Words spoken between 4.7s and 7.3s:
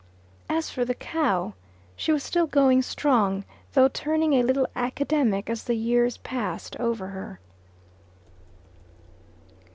academic as the years passed over